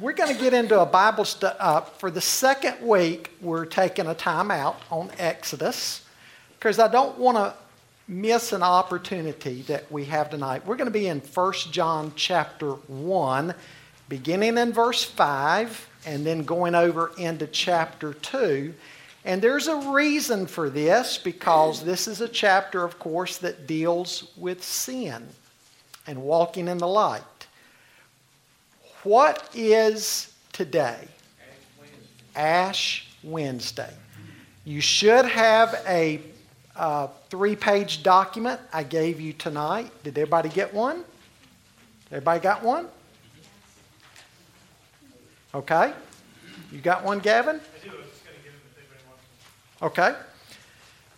[0.00, 1.56] we're going to get into a Bible study.
[1.58, 6.04] Uh, for the second week, we're taking a time out on Exodus
[6.58, 7.54] because I don't want to
[8.08, 10.66] miss an opportunity that we have tonight.
[10.66, 13.54] We're going to be in 1 John chapter 1,
[14.08, 18.72] beginning in verse 5, and then going over into chapter 2.
[19.24, 24.32] And there's a reason for this because this is a chapter, of course, that deals
[24.36, 25.28] with sin
[26.06, 27.22] and walking in the light.
[29.02, 31.08] What is today?
[32.36, 33.92] Ash Wednesday.
[34.64, 36.20] You should have a
[36.76, 39.90] uh, three page document I gave you tonight.
[40.04, 41.04] Did everybody get one?
[42.12, 42.86] Everybody got one?
[45.52, 45.92] Okay.
[46.70, 47.60] You got one, Gavin?
[49.82, 50.14] Okay.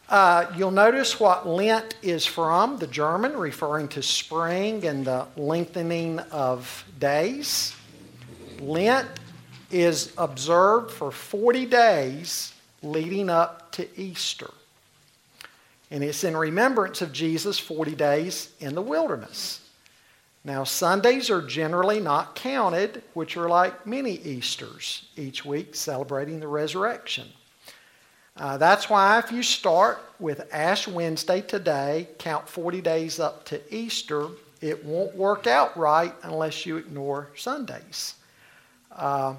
[0.08, 6.18] Uh, you'll notice what Lent is from, the German, referring to spring and the lengthening
[6.30, 7.74] of days.
[8.60, 9.08] Lent
[9.70, 12.52] is observed for 40 days
[12.82, 14.50] leading up to Easter.
[15.90, 19.60] And it's in remembrance of Jesus' 40 days in the wilderness.
[20.44, 26.48] Now, Sundays are generally not counted, which are like many Easters each week celebrating the
[26.48, 27.28] resurrection.
[28.36, 33.74] Uh, that's why if you start with Ash Wednesday today, count 40 days up to
[33.74, 34.28] Easter,
[34.60, 38.14] it won't work out right unless you ignore Sundays.
[38.90, 39.34] Uh,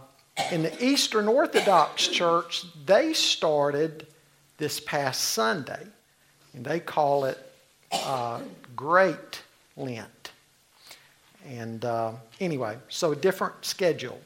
[0.52, 4.08] in the Eastern Orthodox Church, they started
[4.58, 5.86] this past Sunday,
[6.54, 7.38] and they call it
[7.92, 8.40] uh,
[8.76, 9.42] Great
[9.76, 10.32] Lent.
[11.48, 14.20] And uh, anyway, so a different schedule.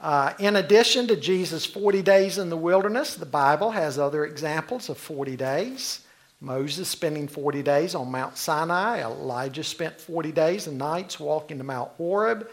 [0.00, 4.88] Uh, in addition to Jesus' 40 days in the wilderness, the Bible has other examples
[4.88, 6.00] of 40 days.
[6.40, 9.00] Moses spending 40 days on Mount Sinai.
[9.00, 12.48] Elijah spent 40 days and nights walking to Mount Horeb.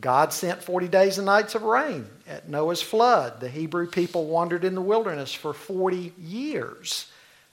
[0.00, 3.40] God sent 40 days and nights of rain at Noah's flood.
[3.40, 7.06] The Hebrew people wandered in the wilderness for 40 years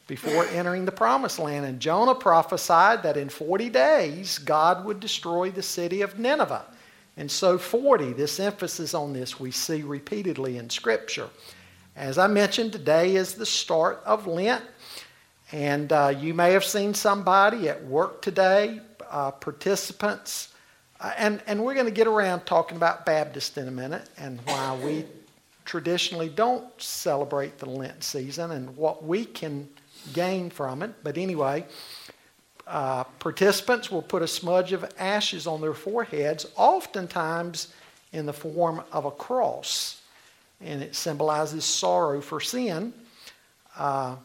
[0.08, 1.66] before entering the promised land.
[1.66, 6.66] And Jonah prophesied that in 40 days God would destroy the city of Nineveh.
[7.20, 11.28] And so 40, this emphasis on this we see repeatedly in Scripture.
[11.94, 14.64] As I mentioned, today is the start of Lent.
[15.52, 18.80] And uh, you may have seen somebody at work today,
[19.12, 20.54] uh, participants.
[21.02, 24.40] Uh, and, and we're going to get around talking about Baptist in a minute and
[24.46, 25.04] why we
[25.66, 29.68] traditionally don't celebrate the Lent season and what we can
[30.14, 30.94] gain from it.
[31.04, 31.66] But anyway,
[32.70, 37.74] uh, participants will put a smudge of ashes on their foreheads, oftentimes
[38.14, 40.02] in the form of a cross,
[40.62, 42.94] and it symbolizes sorrow for sin.
[43.76, 44.16] Uh,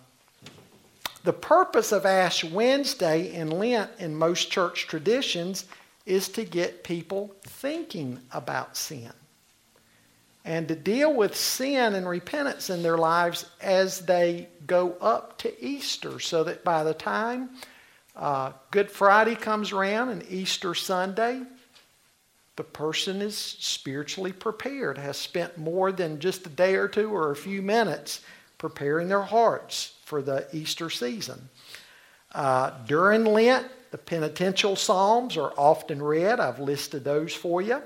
[1.25, 5.65] the purpose of Ash Wednesday in Lent in most church traditions
[6.05, 9.11] is to get people thinking about sin
[10.44, 15.65] and to deal with sin and repentance in their lives as they go up to
[15.65, 17.49] Easter so that by the time
[18.16, 21.42] uh, Good Friday comes around and Easter Sunday,
[22.56, 27.32] the person is spiritually prepared, has spent more than just a day or two or
[27.32, 28.20] a few minutes
[28.58, 31.48] preparing their hearts for the Easter season.
[32.32, 36.41] Uh, during Lent, the penitential psalms are often read.
[36.41, 37.82] I've listed those for you.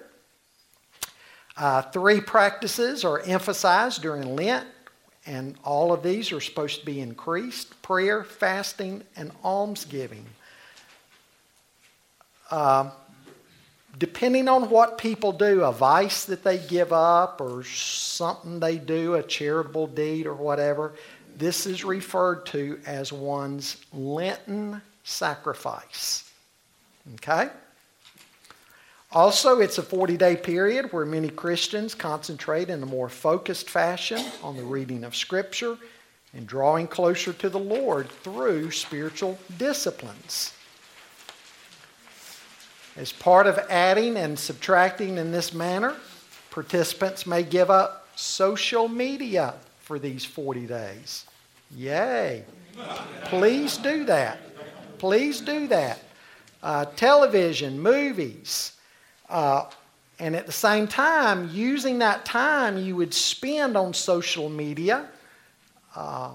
[1.56, 4.66] Uh, three practices are emphasized during Lent
[5.28, 10.24] and all of these are supposed to be increased prayer, fasting, and almsgiving.
[12.50, 12.90] Uh,
[13.98, 19.14] depending on what people do, a vice that they give up or something they do,
[19.14, 20.94] a charitable deed or whatever,
[21.36, 26.30] this is referred to as one's Lenten sacrifice.
[27.16, 27.50] Okay?
[29.12, 34.22] Also, it's a 40 day period where many Christians concentrate in a more focused fashion
[34.42, 35.78] on the reading of Scripture
[36.34, 40.52] and drawing closer to the Lord through spiritual disciplines.
[42.96, 45.96] As part of adding and subtracting in this manner,
[46.50, 51.24] participants may give up social media for these 40 days.
[51.74, 52.44] Yay!
[53.24, 54.38] Please do that.
[54.98, 56.00] Please do that.
[56.62, 58.72] Uh, television, movies,
[59.28, 59.64] uh,
[60.18, 65.08] and at the same time, using that time you would spend on social media,
[65.94, 66.32] uh,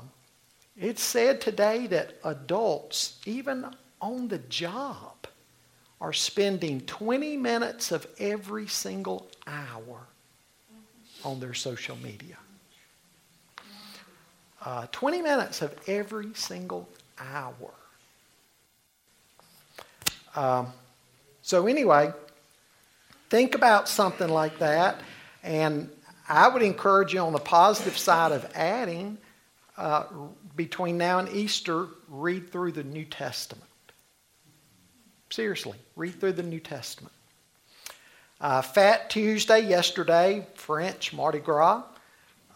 [0.77, 3.65] it's said today that adults, even
[4.01, 5.27] on the job,
[5.99, 10.01] are spending 20 minutes of every single hour
[11.23, 12.37] on their social media.
[14.65, 16.87] Uh, 20 minutes of every single
[17.19, 17.71] hour.
[20.35, 20.67] Um,
[21.41, 22.11] so, anyway,
[23.33, 25.01] think about something like that.
[25.41, 25.89] And
[26.29, 29.17] I would encourage you on the positive side of adding,
[29.75, 30.03] uh,
[30.55, 33.71] between now and Easter, read through the New Testament.
[35.31, 37.11] Seriously, read through the New Testament.
[38.39, 41.81] Uh, Fat Tuesday yesterday, French Mardi Gras,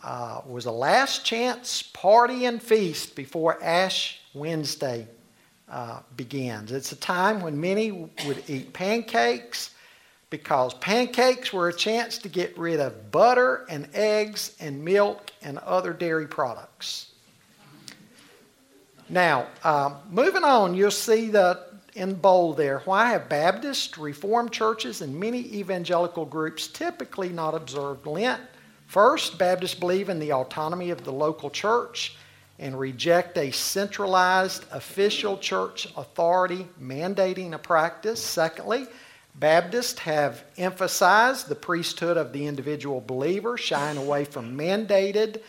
[0.04, 5.08] uh, was a last chance party and feast before Ash Wednesday
[5.72, 6.72] uh, begins.
[6.72, 7.90] It's a time when many
[8.28, 9.72] would eat pancakes
[10.30, 15.58] because pancakes were a chance to get rid of butter and eggs and milk and
[15.60, 17.14] other dairy products.
[19.10, 21.66] Now, uh, moving on, you'll see the
[21.96, 22.80] in bold there.
[22.86, 28.42] Why have Baptist, Reformed churches, and many evangelical groups typically not observed Lent?
[28.86, 32.16] First, Baptists believe in the autonomy of the local church
[32.60, 38.24] and reject a centralized official church authority mandating a practice.
[38.24, 38.88] Secondly,
[39.40, 45.42] Baptists have emphasized the priesthood of the individual believer, shying away from mandated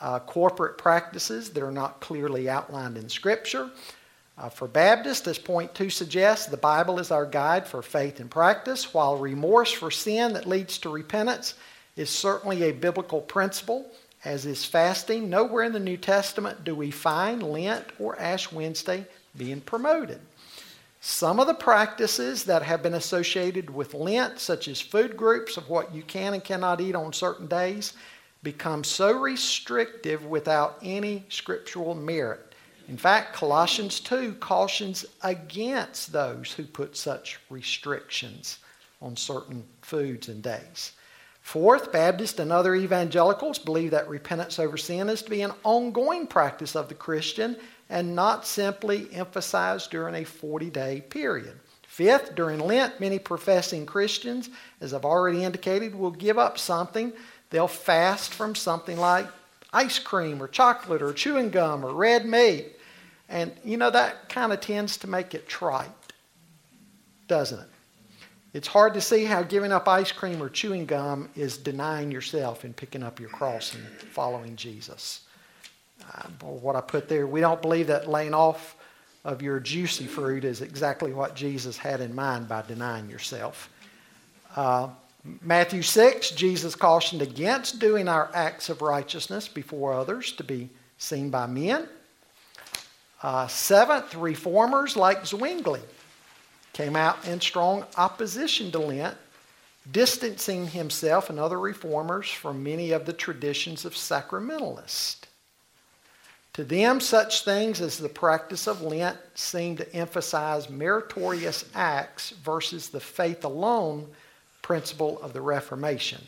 [0.00, 3.70] uh, corporate practices that are not clearly outlined in Scripture.
[4.36, 8.30] Uh, for Baptists, as point two suggests, the Bible is our guide for faith and
[8.30, 11.54] practice, while remorse for sin that leads to repentance
[11.96, 13.86] is certainly a biblical principle,
[14.24, 15.30] as is fasting.
[15.30, 19.06] Nowhere in the New Testament do we find Lent or Ash Wednesday
[19.36, 20.20] being promoted.
[21.04, 25.68] Some of the practices that have been associated with Lent, such as food groups of
[25.68, 27.94] what you can and cannot eat on certain days,
[28.44, 32.54] become so restrictive without any scriptural merit.
[32.86, 38.60] In fact, Colossians 2 cautions against those who put such restrictions
[39.00, 40.92] on certain foods and days.
[41.40, 46.28] Fourth, Baptists and other evangelicals believe that repentance over sin is to be an ongoing
[46.28, 47.56] practice of the Christian
[47.92, 51.60] and not simply emphasized during a 40 day period.
[51.86, 54.48] Fifth, during Lent, many professing Christians,
[54.80, 57.12] as I've already indicated, will give up something.
[57.50, 59.26] They'll fast from something like
[59.74, 62.76] ice cream or chocolate or chewing gum or red meat.
[63.28, 65.90] And you know, that kind of tends to make it trite,
[67.28, 67.68] doesn't it?
[68.54, 72.64] It's hard to see how giving up ice cream or chewing gum is denying yourself
[72.64, 75.21] and picking up your cross and following Jesus.
[76.10, 78.76] Uh, what I put there, we don't believe that laying off
[79.24, 83.70] of your juicy fruit is exactly what Jesus had in mind by denying yourself.
[84.56, 84.88] Uh,
[85.40, 90.68] Matthew 6, Jesus cautioned against doing our acts of righteousness before others to be
[90.98, 91.88] seen by men.
[93.22, 95.80] Uh, seventh, reformers like Zwingli
[96.72, 99.16] came out in strong opposition to Lent,
[99.92, 105.22] distancing himself and other reformers from many of the traditions of sacramentalists.
[106.54, 112.90] To them, such things as the practice of Lent seem to emphasize meritorious acts versus
[112.90, 114.08] the faith alone
[114.60, 116.20] principle of the Reformation.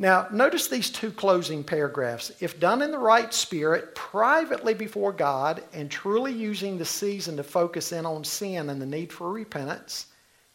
[0.00, 2.30] Now, notice these two closing paragraphs.
[2.40, 7.42] If done in the right spirit, privately before God, and truly using the season to
[7.42, 10.06] focus in on sin and the need for repentance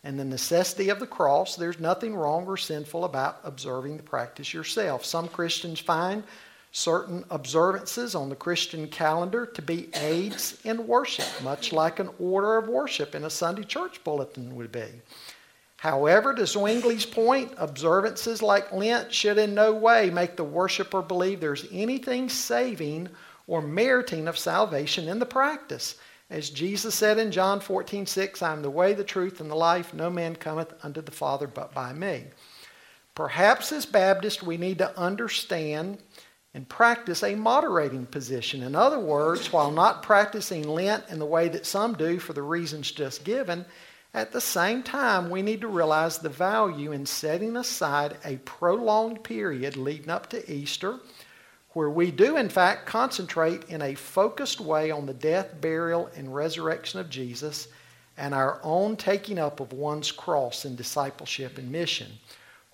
[0.03, 4.53] and the necessity of the cross, there's nothing wrong or sinful about observing the practice
[4.53, 5.03] yourself.
[5.05, 6.23] Some Christians find
[6.73, 12.57] certain observances on the Christian calendar to be aids in worship, much like an order
[12.57, 14.87] of worship in a Sunday church bulletin would be.
[15.77, 21.39] However, to Zwingli's point, observances like Lent should in no way make the worshiper believe
[21.39, 23.07] there's anything saving
[23.45, 25.97] or meriting of salvation in the practice.
[26.31, 29.55] As Jesus said in John 14, 6, I am the way, the truth, and the
[29.55, 29.93] life.
[29.93, 32.23] No man cometh unto the Father but by me.
[33.13, 35.99] Perhaps as Baptists, we need to understand
[36.53, 38.61] and practice a moderating position.
[38.61, 42.43] In other words, while not practicing Lent in the way that some do for the
[42.43, 43.65] reasons just given,
[44.13, 49.23] at the same time, we need to realize the value in setting aside a prolonged
[49.23, 50.99] period leading up to Easter
[51.71, 56.33] where we do, in fact, concentrate in a focused way on the death, burial, and
[56.33, 57.67] resurrection of Jesus
[58.15, 62.11] and our own taking up of one's cross in discipleship and mission.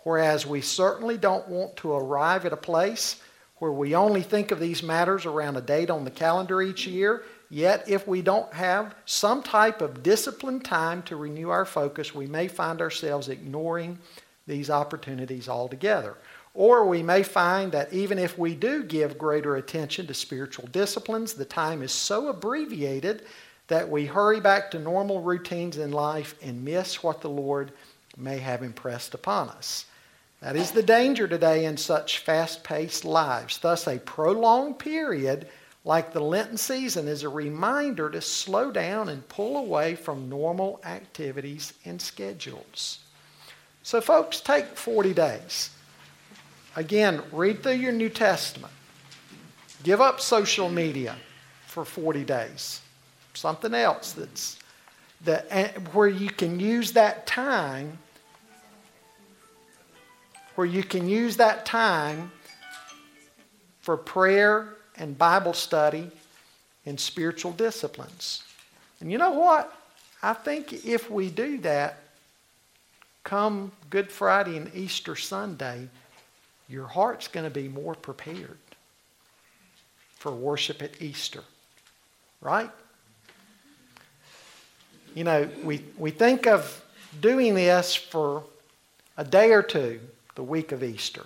[0.03, 3.21] Whereas we certainly don't want to arrive at a place
[3.59, 7.23] where we only think of these matters around a date on the calendar each year
[7.49, 12.27] Yet, if we don't have some type of disciplined time to renew our focus, we
[12.27, 13.97] may find ourselves ignoring
[14.45, 16.15] these opportunities altogether.
[16.53, 21.33] Or we may find that even if we do give greater attention to spiritual disciplines,
[21.33, 23.23] the time is so abbreviated
[23.67, 27.71] that we hurry back to normal routines in life and miss what the Lord
[28.17, 29.85] may have impressed upon us.
[30.41, 33.57] That is the danger today in such fast paced lives.
[33.57, 35.49] Thus, a prolonged period
[35.83, 40.79] like the Lenten season, is a reminder to slow down and pull away from normal
[40.85, 42.99] activities and schedules.
[43.83, 45.71] So, folks, take 40 days.
[46.75, 48.73] Again, read through your New Testament.
[49.83, 51.15] Give up social media
[51.65, 52.81] for 40 days.
[53.33, 54.57] Something else that's
[55.25, 57.97] that where you can use that time
[60.59, 62.29] where you can use that time
[63.79, 66.11] for prayer and Bible study
[66.85, 68.43] and spiritual disciplines.
[68.99, 69.73] And you know what?
[70.21, 71.99] I think if we do that,
[73.23, 75.87] come Good Friday and Easter Sunday,
[76.67, 78.57] your heart's going to be more prepared
[80.17, 81.45] for worship at Easter.
[82.41, 82.69] Right?
[85.15, 86.83] You know, we, we think of
[87.21, 88.43] doing this for
[89.15, 90.01] a day or two
[90.39, 91.25] the week of Easter.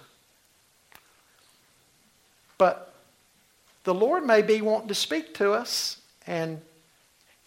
[2.57, 2.91] But
[3.83, 6.59] the Lord may be wanting to speak to us, and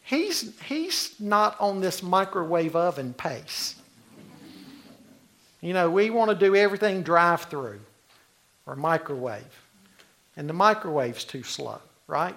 [0.07, 3.75] He's, he's not on this microwave oven pace.
[5.61, 7.81] You know, we want to do everything drive through
[8.67, 9.43] or microwave.
[10.37, 12.37] And the microwave's too slow, right?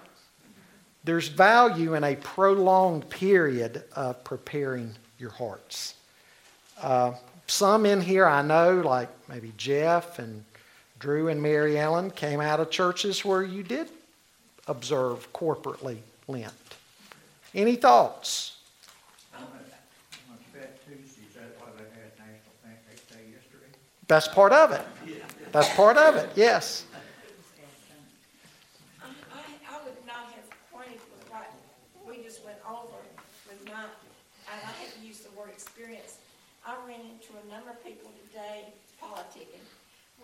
[1.03, 5.93] There's value in a prolonged period of preparing your hearts.
[6.81, 7.11] Uh,
[7.49, 10.43] some in here I know, like maybe Jeff and
[10.99, 13.87] Drew and Mary Ellen, came out of churches where you did
[14.67, 16.53] observe corporately Lent.
[17.55, 18.57] Any thoughts?
[24.09, 24.81] That's part of it.
[25.51, 26.85] That's part of it, yes.
[28.99, 29.05] I,
[29.69, 31.53] I would not have pointed with what
[32.07, 32.97] we just went over
[33.47, 36.17] with my, and I have used the word experience.
[36.65, 39.61] I ran into a number of people today politicking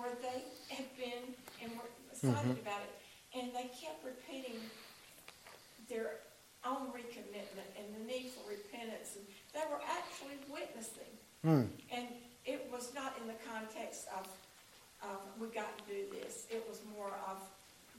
[0.06, 1.34] where they have been
[1.64, 2.62] and were excited mm-hmm.
[2.62, 2.94] about it,
[3.34, 4.62] and they kept repeating
[5.90, 6.22] their
[6.62, 9.18] own recommitment and the need for repentance.
[9.18, 11.10] And they were actually witnessing.
[11.46, 11.68] Mm.
[11.92, 12.08] And
[12.46, 14.30] it was not in the context of,
[15.02, 16.46] of we got to do this.
[16.50, 17.42] It was more of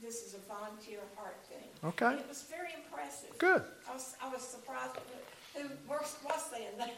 [0.01, 1.67] this is a volunteer heart thing.
[1.83, 2.05] Okay.
[2.05, 3.37] And it was very impressive.
[3.37, 3.63] Good.
[3.89, 4.95] I was, I was surprised
[5.55, 6.93] who was, was saying that.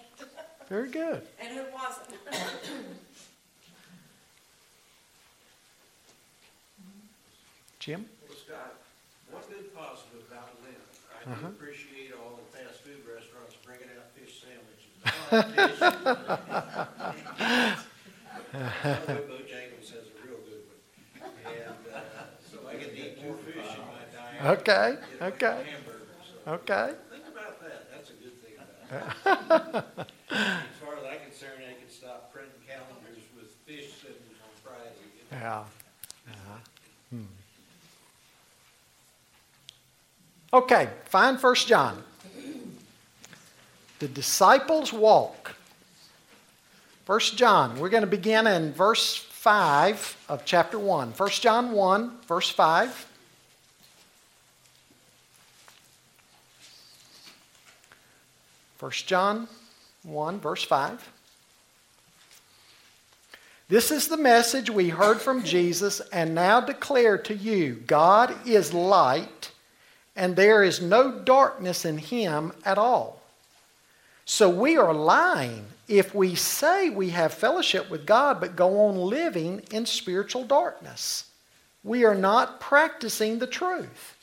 [0.68, 1.22] very good.
[1.42, 2.09] And who wasn't.
[7.90, 8.06] Jim?
[8.22, 8.86] Well, Scott,
[9.26, 10.78] one good positive about Lent
[11.26, 11.48] I Uh-huh.
[11.50, 14.94] do appreciate all the fast food restaurants bringing out fish sandwiches.
[19.26, 20.78] Bojangles has a real good one.
[21.50, 24.62] And, uh, so I get to eat more fish in my diet.
[24.62, 25.58] Okay, Get like a okay.
[25.66, 26.14] hamburger,
[26.46, 26.94] so Okay.
[27.10, 29.10] Think about that, that's a good thing about it.
[30.32, 34.94] As far as I'm concerned, I can stop printing calendars with fish sitting on Friday.
[35.32, 35.64] Yeah.
[36.30, 36.58] Uh-huh.
[37.10, 37.26] Hmm.
[40.52, 42.04] Okay, find First John.
[44.00, 45.56] The disciples walk.
[47.06, 51.14] First John, we're going to begin in verse 5 of chapter 1.
[51.14, 53.08] First John 1, verse 5.
[58.78, 59.48] First John
[60.04, 61.12] 1, verse 5.
[63.68, 68.74] This is the message we heard from Jesus and now declare to you God is
[68.74, 69.49] light
[70.20, 73.22] and there is no darkness in him at all.
[74.26, 78.98] So we are lying if we say we have fellowship with God but go on
[78.98, 81.24] living in spiritual darkness.
[81.86, 84.18] We are not practicing the truth.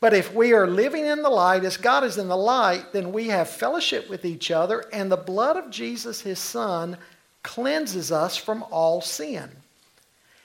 [0.00, 3.10] But if we are living in the light as God is in the light, then
[3.10, 6.98] we have fellowship with each other, and the blood of Jesus, his Son,
[7.42, 9.48] cleanses us from all sin.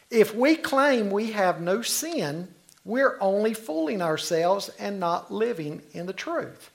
[0.09, 2.47] If we claim we have no sin,
[2.83, 6.71] we're only fooling ourselves and not living in the truth.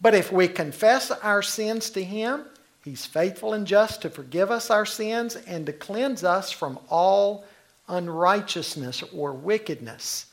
[0.00, 2.44] But if we confess our sins to Him,
[2.84, 7.44] He's faithful and just to forgive us our sins and to cleanse us from all
[7.88, 10.26] unrighteousness or wickedness.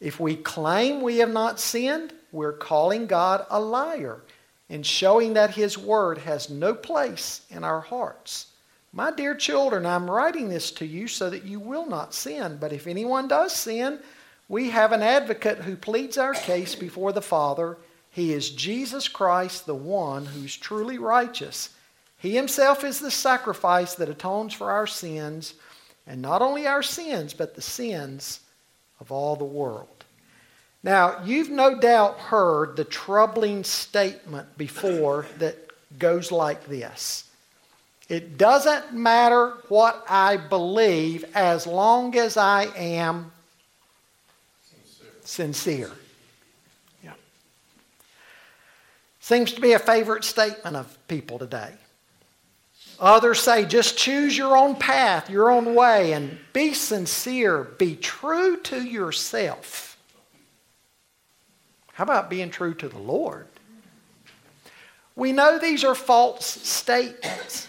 [0.00, 4.20] If we claim we have not sinned, we're calling God a liar
[4.68, 8.48] and showing that His Word has no place in our hearts.
[8.92, 12.56] My dear children, I'm writing this to you so that you will not sin.
[12.60, 14.00] But if anyone does sin,
[14.48, 17.76] we have an advocate who pleads our case before the Father.
[18.10, 21.70] He is Jesus Christ, the one who's truly righteous.
[22.18, 25.54] He himself is the sacrifice that atones for our sins,
[26.06, 28.40] and not only our sins, but the sins
[29.00, 30.04] of all the world.
[30.82, 35.56] Now, you've no doubt heard the troubling statement before that
[35.98, 37.24] goes like this
[38.08, 43.32] It doesn't matter what I believe as long as I am
[45.26, 45.90] sincere.
[47.04, 47.12] Yeah.
[49.20, 51.72] Seems to be a favorite statement of people today.
[52.98, 57.64] Others say just choose your own path, your own way, and be sincere.
[57.64, 59.98] Be true to yourself.
[61.92, 63.46] How about being true to the Lord?
[65.14, 67.68] We know these are false statements.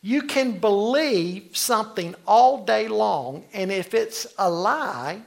[0.00, 5.20] You can believe something all day long, and if it's a lie,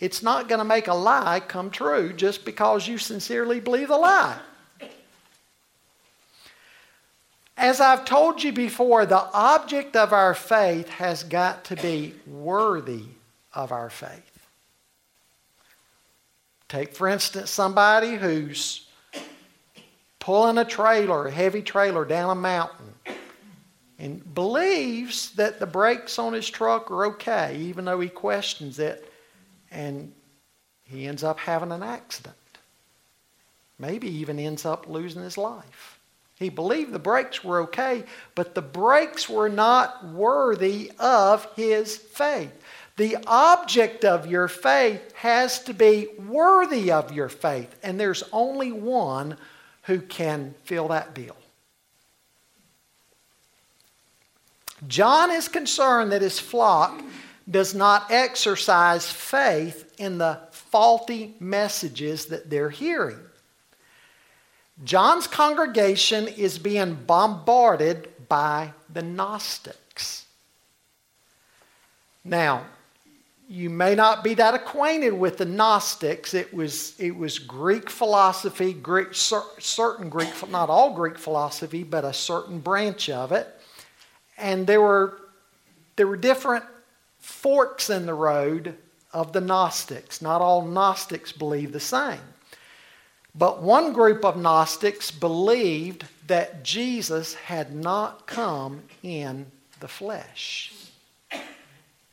[0.00, 3.96] it's not going to make a lie come true just because you sincerely believe a
[3.96, 4.38] lie.
[7.56, 13.04] As I've told you before, the object of our faith has got to be worthy
[13.52, 14.46] of our faith.
[16.70, 18.86] Take, for instance, somebody who's
[20.20, 22.94] pulling a trailer, a heavy trailer down a mountain,
[23.98, 29.09] and believes that the brakes on his truck are okay, even though he questions it,
[29.70, 30.12] and
[30.84, 32.34] he ends up having an accident.
[33.78, 35.98] Maybe even ends up losing his life.
[36.36, 42.52] He believed the brakes were okay, but the brakes were not worthy of his faith.
[42.96, 48.72] The object of your faith has to be worthy of your faith, and there's only
[48.72, 49.36] one
[49.82, 51.36] who can fill that bill.
[54.86, 57.02] John is concerned that his flock
[57.48, 63.18] does not exercise faith in the faulty messages that they're hearing.
[64.84, 70.26] John's congregation is being bombarded by the Gnostics.
[72.24, 72.64] Now,
[73.48, 76.34] you may not be that acquainted with the Gnostics.
[76.34, 82.12] It was, it was Greek philosophy, Greek, certain Greek, not all Greek philosophy, but a
[82.12, 83.48] certain branch of it.
[84.38, 85.18] And there were,
[85.96, 86.64] there were different
[87.30, 88.76] forks in the road
[89.12, 90.20] of the Gnostics.
[90.20, 92.20] Not all Gnostics believe the same.
[93.34, 99.46] But one group of Gnostics believed that Jesus had not come in
[99.78, 100.72] the flesh.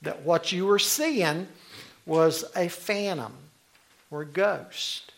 [0.03, 1.47] That what you were seeing
[2.05, 3.33] was a phantom
[4.11, 5.11] or a ghost.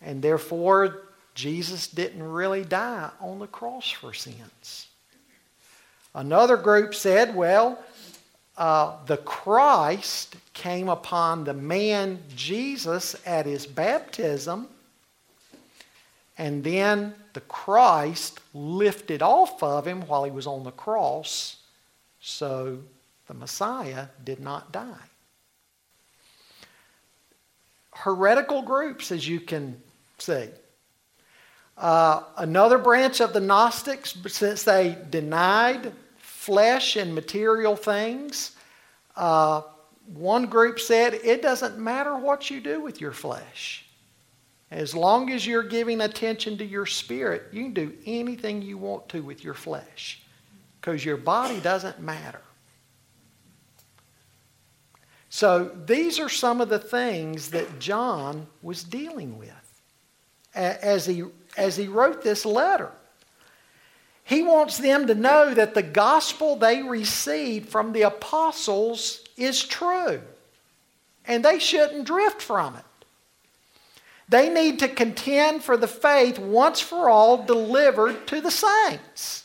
[0.00, 1.02] And therefore,
[1.34, 4.86] Jesus didn't really die on the cross for sins.
[6.14, 7.78] Another group said, well,
[8.56, 14.68] uh, the Christ came upon the man Jesus at his baptism
[16.36, 21.56] and then the Christ lifted off of him while he was on the cross,
[22.20, 22.78] so
[23.28, 25.08] the Messiah did not die.
[27.92, 29.80] Heretical groups, as you can
[30.18, 30.48] see.
[31.76, 35.92] Uh, another branch of the Gnostics, since they denied
[36.44, 38.52] flesh and material things,
[39.16, 39.62] uh,
[40.06, 43.86] one group said it doesn't matter what you do with your flesh.
[44.70, 49.08] As long as you're giving attention to your spirit, you can do anything you want
[49.10, 50.20] to with your flesh
[50.80, 52.42] because your body doesn't matter.
[55.30, 59.82] So these are some of the things that John was dealing with
[60.54, 61.24] as he,
[61.56, 62.92] as he wrote this letter.
[64.24, 70.22] He wants them to know that the gospel they received from the apostles is true,
[71.26, 72.84] and they shouldn't drift from it.
[74.28, 79.44] They need to contend for the faith once for all delivered to the saints.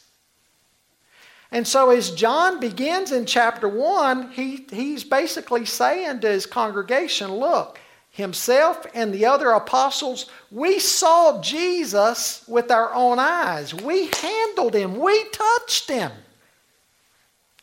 [1.51, 7.33] And so, as John begins in chapter 1, he, he's basically saying to his congregation,
[7.35, 7.79] Look,
[8.11, 13.73] himself and the other apostles, we saw Jesus with our own eyes.
[13.73, 16.11] We handled him, we touched him.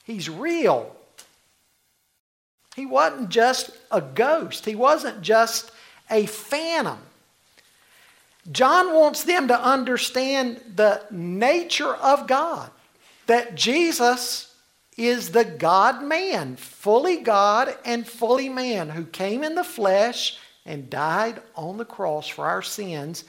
[0.04, 0.94] He's real.
[2.74, 5.70] He wasn't just a ghost, he wasn't just
[6.10, 6.98] a phantom.
[8.52, 12.70] John wants them to understand the nature of God,
[13.26, 14.45] that Jesus
[14.96, 20.88] is the God man, fully God and fully man, who came in the flesh and
[20.88, 23.24] died on the cross for our sins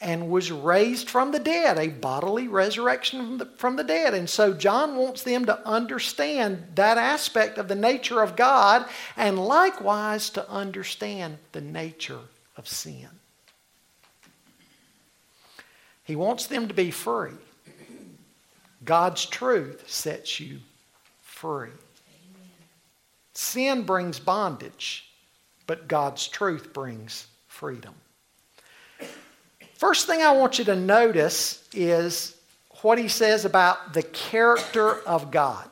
[0.00, 4.14] and was raised from the dead, a bodily resurrection from the, from the dead.
[4.14, 9.38] And so John wants them to understand that aspect of the nature of God and
[9.38, 12.20] likewise to understand the nature
[12.56, 13.08] of sin.
[16.04, 17.32] He wants them to be free.
[18.84, 20.60] God's truth sets you
[21.40, 21.70] free.
[23.34, 25.08] Sin brings bondage,
[25.66, 27.94] but God's truth brings freedom.
[29.74, 32.36] First thing I want you to notice is
[32.82, 35.68] what he says about the character of God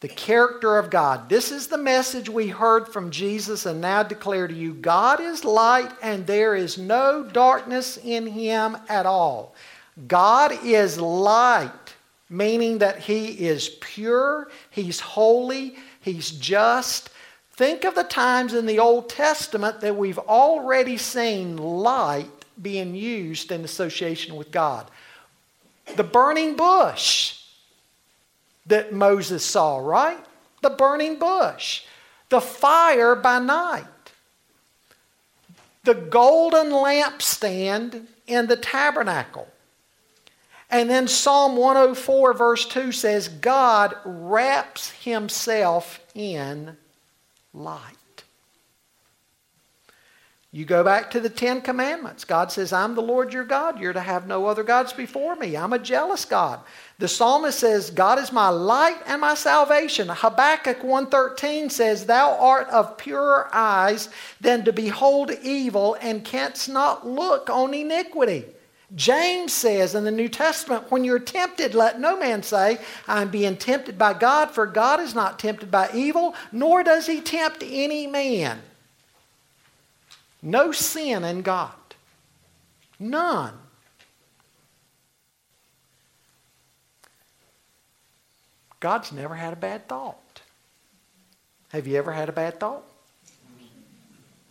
[0.00, 1.28] the character of God.
[1.28, 5.44] This is the message we heard from Jesus and now declare to you God is
[5.44, 9.54] light and there is no darkness in him at all.
[10.08, 11.89] God is light.
[12.30, 17.10] Meaning that he is pure, he's holy, he's just.
[17.52, 22.30] Think of the times in the Old Testament that we've already seen light
[22.62, 24.90] being used in association with God.
[25.96, 27.40] The burning bush
[28.66, 30.24] that Moses saw, right?
[30.62, 31.82] The burning bush.
[32.28, 33.84] The fire by night.
[35.82, 39.48] The golden lampstand in the tabernacle.
[40.70, 46.76] And then Psalm 104, verse 2 says, God wraps himself in
[47.52, 47.96] light.
[50.52, 52.24] You go back to the Ten Commandments.
[52.24, 53.78] God says, I'm the Lord your God.
[53.78, 55.56] You're to have no other gods before me.
[55.56, 56.58] I'm a jealous God.
[56.98, 60.08] The psalmist says, God is my light and my salvation.
[60.08, 64.08] Habakkuk 1.13 says, Thou art of purer eyes
[64.40, 68.46] than to behold evil and canst not look on iniquity.
[68.94, 73.56] James says in the New Testament, when you're tempted, let no man say, I'm being
[73.56, 78.06] tempted by God, for God is not tempted by evil, nor does he tempt any
[78.06, 78.60] man.
[80.42, 81.72] No sin in God.
[82.98, 83.54] None.
[88.80, 90.40] God's never had a bad thought.
[91.68, 92.89] Have you ever had a bad thought?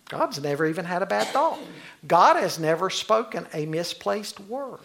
[0.10, 1.60] God's never even had a bad thought.
[2.06, 4.80] God has never spoken a misplaced word.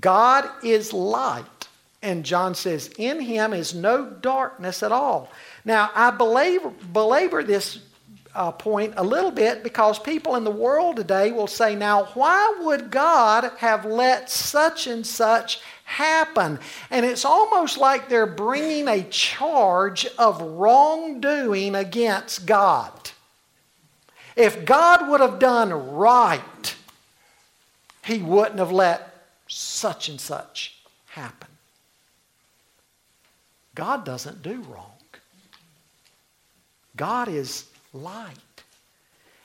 [0.00, 1.44] God is light.
[2.02, 5.30] And John says, in him is no darkness at all.
[5.64, 7.78] Now, I belabor, belabor this
[8.34, 12.56] uh, point a little bit because people in the world today will say, now, why
[12.62, 16.58] would God have let such and such happen?
[16.90, 22.92] And it's almost like they're bringing a charge of wrongdoing against God.
[24.36, 26.74] If God would have done right,
[28.04, 31.48] He wouldn't have let such and such happen.
[33.76, 34.90] God doesn't do wrong.
[36.96, 38.38] God is light.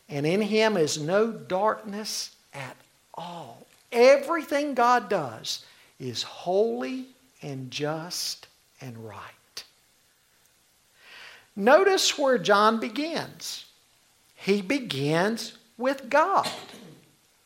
[0.09, 2.75] And in him is no darkness at
[3.13, 3.65] all.
[3.91, 5.65] Everything God does
[5.99, 7.05] is holy
[7.41, 8.47] and just
[8.81, 9.63] and right.
[11.55, 13.65] Notice where John begins.
[14.35, 16.47] He begins with God.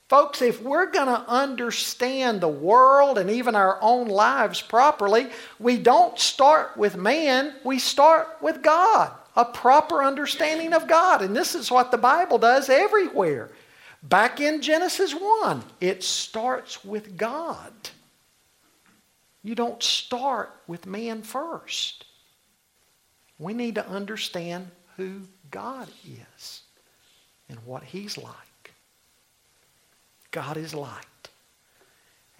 [0.07, 5.27] Folks, if we're going to understand the world and even our own lives properly,
[5.59, 11.21] we don't start with man, we start with God a proper understanding of God.
[11.21, 13.49] And this is what the Bible does everywhere.
[14.03, 17.71] Back in Genesis 1, it starts with God.
[19.43, 22.05] You don't start with man first.
[23.39, 26.61] We need to understand who God is
[27.49, 28.71] and what He's like.
[30.31, 31.05] God is light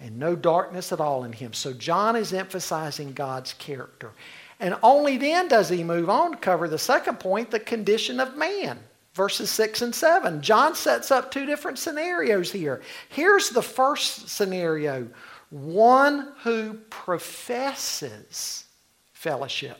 [0.00, 1.52] and no darkness at all in Him.
[1.52, 4.10] So John is emphasizing God's character.
[4.60, 8.36] And only then does he move on to cover the second point, the condition of
[8.36, 8.78] man.
[9.14, 10.42] Verses 6 and 7.
[10.42, 12.82] John sets up two different scenarios here.
[13.08, 15.08] Here's the first scenario
[15.50, 18.64] one who professes
[19.12, 19.78] fellowship.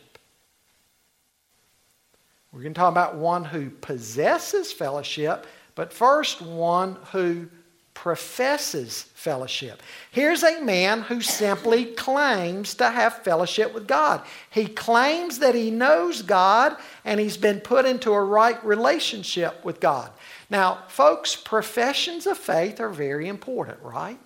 [2.53, 7.49] We're going to talk about one who possesses fellowship, but first, one who
[7.95, 9.81] professes fellowship.
[10.11, 14.21] Here's a man who simply claims to have fellowship with God.
[14.51, 19.79] He claims that he knows God and he's been put into a right relationship with
[19.79, 20.11] God.
[20.51, 24.19] Now, folks, professions of faith are very important, right?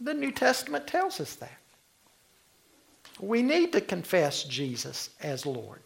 [0.00, 1.58] The New Testament tells us that.
[3.18, 5.80] We need to confess Jesus as Lord.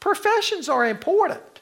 [0.00, 1.60] Professions are important,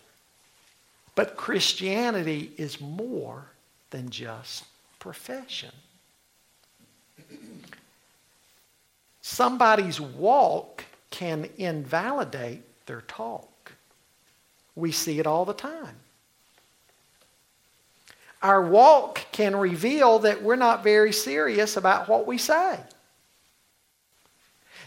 [1.15, 3.51] but Christianity is more
[3.95, 4.65] than just
[4.99, 5.71] profession.
[9.23, 13.71] Somebody's walk can invalidate their talk.
[14.75, 15.95] We see it all the time.
[18.43, 22.81] Our walk can reveal that we're not very serious about what we say.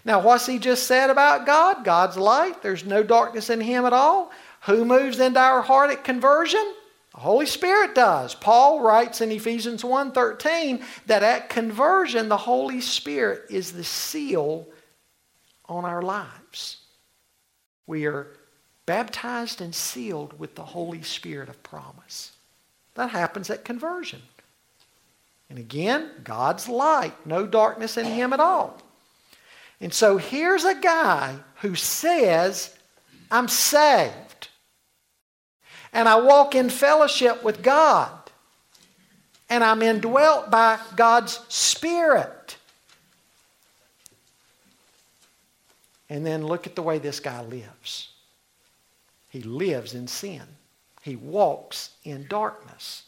[0.03, 1.85] Now, what's he just said about God?
[1.85, 2.61] God's light.
[2.61, 4.31] There's no darkness in him at all.
[4.63, 6.73] Who moves into our heart at conversion?
[7.17, 8.35] The Holy Spirit does.
[8.35, 14.67] Paul writes in Ephesians 1:13 that at conversion the Holy Spirit is the seal
[15.65, 16.77] on our lives.
[17.87, 18.27] We are
[18.85, 22.33] baptized and sealed with the Holy Spirit of promise.
[22.93, 24.21] That happens at conversion.
[25.49, 28.79] And again, God's light, no darkness in him at all.
[29.81, 32.77] And so here's a guy who says,
[33.31, 34.26] I'm saved
[35.97, 38.11] and I walk in fellowship with God,
[39.49, 42.57] and I'm indwelt by God's Spirit.
[46.07, 48.09] And then look at the way this guy lives.
[49.29, 50.43] He lives in sin.
[51.01, 53.01] He walks in darkness.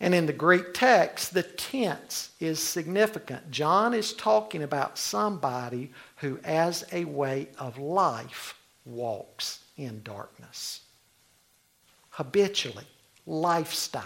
[0.00, 3.50] And in the Greek text, the tense is significant.
[3.50, 10.80] John is talking about somebody who, as a way of life, walks in darkness.
[12.14, 12.86] Habitually,
[13.26, 14.02] lifestyle.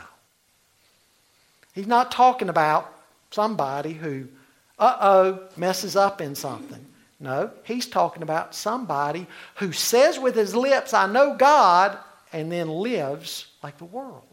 [1.74, 2.90] He's not talking about
[3.30, 4.28] somebody who,
[4.78, 6.84] uh oh, messes up in something.
[7.20, 11.98] No, he's talking about somebody who says with his lips, I know God,
[12.32, 14.24] and then lives like the world.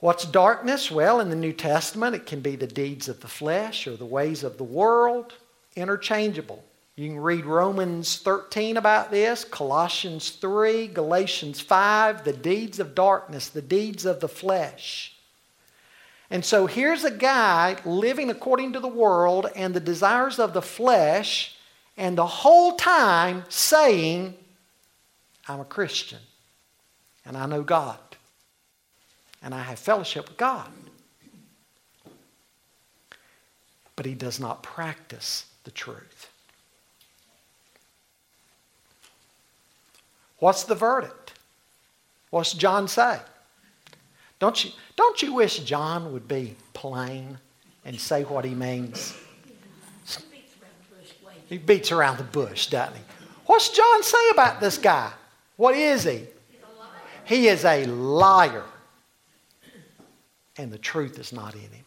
[0.00, 0.90] What's darkness?
[0.90, 4.06] Well, in the New Testament, it can be the deeds of the flesh or the
[4.06, 5.34] ways of the world,
[5.76, 6.64] interchangeable.
[6.98, 13.50] You can read Romans 13 about this, Colossians 3, Galatians 5, the deeds of darkness,
[13.50, 15.16] the deeds of the flesh.
[16.28, 20.60] And so here's a guy living according to the world and the desires of the
[20.60, 21.56] flesh,
[21.96, 24.34] and the whole time saying,
[25.46, 26.18] I'm a Christian,
[27.24, 28.00] and I know God,
[29.40, 30.68] and I have fellowship with God.
[33.94, 36.27] But he does not practice the truth.
[40.38, 41.32] What's the verdict?
[42.30, 43.20] What's John say?
[44.38, 47.38] Don't you, don't you wish John would be plain
[47.84, 49.16] and say what he means?
[51.48, 53.02] He beats around the bush, doesn't he?
[53.46, 55.10] What's John say about this guy?
[55.56, 56.26] What is he?
[57.24, 58.64] He is a liar.
[60.56, 61.84] And the truth is not in him.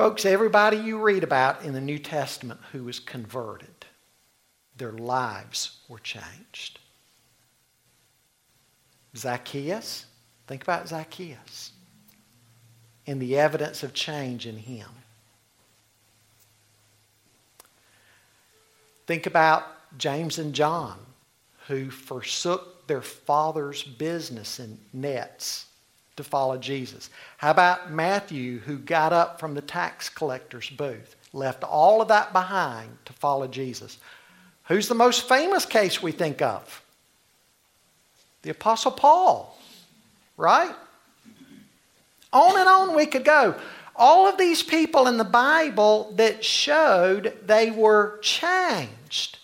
[0.00, 3.84] Folks, everybody you read about in the New Testament who was converted
[4.78, 6.78] their lives were changed.
[9.14, 10.06] Zacchaeus,
[10.46, 11.72] think about Zacchaeus
[13.06, 14.88] and the evidence of change in him.
[19.06, 19.66] Think about
[19.98, 20.96] James and John,
[21.68, 25.66] who forsook their father's business and nets
[26.22, 27.08] to follow Jesus.
[27.38, 32.32] How about Matthew, who got up from the tax collector's booth, left all of that
[32.32, 33.98] behind to follow Jesus?
[34.64, 36.82] Who's the most famous case we think of?
[38.42, 39.58] The Apostle Paul,
[40.36, 40.74] right?
[42.32, 43.54] On and on we could go.
[43.96, 49.38] All of these people in the Bible that showed they were changed.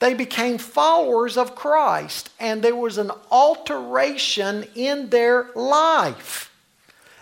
[0.00, 6.50] They became followers of Christ, and there was an alteration in their life.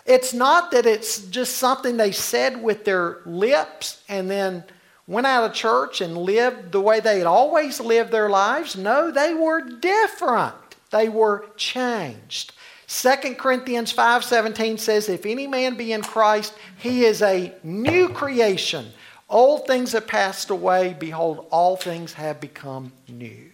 [0.07, 4.65] It's not that it's just something they said with their lips and then
[5.09, 8.77] went out of church and lived the way they had always lived their lives.
[8.77, 10.55] No, they were different.
[10.91, 12.53] They were changed.
[12.87, 18.87] 2 Corinthians 5:17 says if any man be in Christ he is a new creation
[19.29, 23.51] old things have passed away behold all things have become new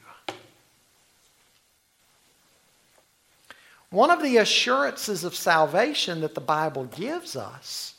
[3.95, 7.95] One of the assurances of salvation that the Bible gives us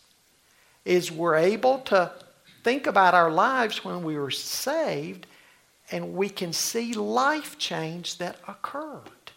[0.83, 2.11] is we're able to
[2.65, 5.25] think about our lives when we were saved
[5.89, 9.31] and we can see life change that occurred.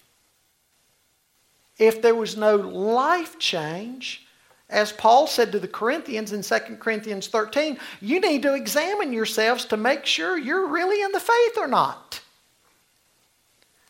[1.79, 4.27] If there was no life change,
[4.70, 9.64] as Paul said to the Corinthians in 2 Corinthians 13, you need to examine yourselves
[9.66, 12.20] to make sure you're really in the faith or not.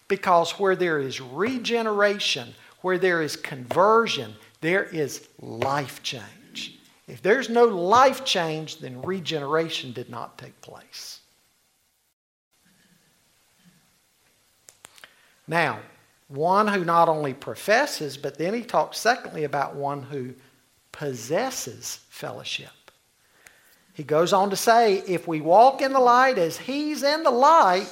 [0.07, 6.79] Because where there is regeneration, where there is conversion, there is life change.
[7.09, 11.21] If there's no life change, then regeneration did not take place.
[15.49, 15.81] Now,
[16.29, 20.35] one who not only professes, but then he talks secondly about one who
[20.99, 22.91] possesses fellowship.
[23.95, 27.31] He goes on to say, if we walk in the light as he's in the
[27.31, 27.89] light,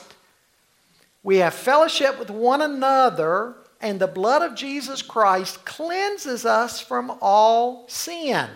[1.23, 7.17] we have fellowship with one another, and the blood of Jesus Christ cleanses us from
[7.21, 8.49] all sin.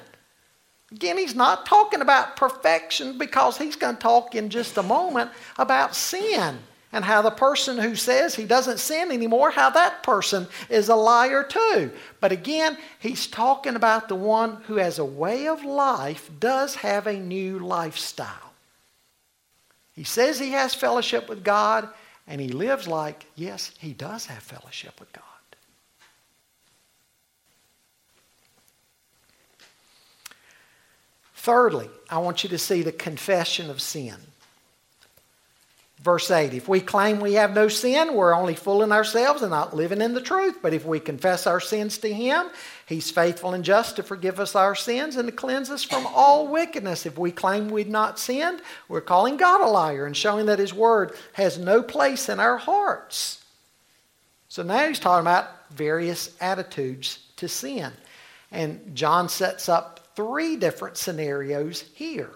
[0.90, 5.30] Again, he's not talking about perfection because he's going to talk in just a moment
[5.58, 6.58] about sin
[6.92, 10.96] and how the person who says he doesn't sin anymore, how that person is a
[10.96, 11.90] liar too.
[12.20, 17.06] But again, he's talking about the one who, has a way of life, does have
[17.06, 18.52] a new lifestyle.
[19.92, 21.88] He says he has fellowship with God,
[22.26, 25.24] and he lives like, yes, he does have fellowship with God.
[31.34, 34.16] Thirdly, I want you to see the confession of sin.
[36.02, 39.76] Verse 8 If we claim we have no sin, we're only fooling ourselves and not
[39.76, 40.56] living in the truth.
[40.62, 42.46] But if we confess our sins to Him,
[42.86, 46.48] He's faithful and just to forgive us our sins and to cleanse us from all
[46.48, 47.04] wickedness.
[47.04, 50.72] If we claim we've not sinned, we're calling God a liar and showing that His
[50.72, 53.44] Word has no place in our hearts.
[54.48, 57.92] So now He's talking about various attitudes to sin.
[58.50, 62.30] And John sets up three different scenarios here.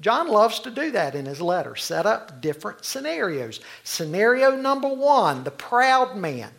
[0.00, 3.60] John loves to do that in his letter, set up different scenarios.
[3.82, 6.50] Scenario number one, the proud man.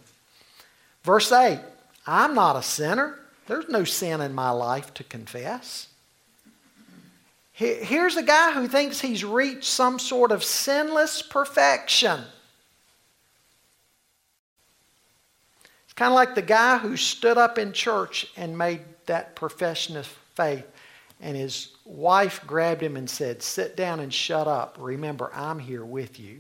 [1.04, 1.60] Verse 8
[2.06, 3.19] I'm not a sinner.
[3.47, 5.88] There's no sin in my life to confess.
[7.52, 12.21] Here's a guy who thinks he's reached some sort of sinless perfection.
[15.84, 19.97] It's kind of like the guy who stood up in church and made that profession
[19.97, 20.65] of faith
[21.21, 24.77] and his wife grabbed him and said, Sit down and shut up.
[24.79, 26.39] Remember, I'm here with you.